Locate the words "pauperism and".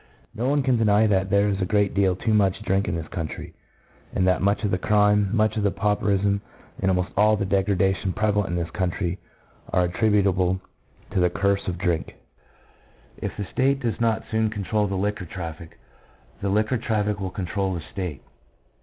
5.69-6.89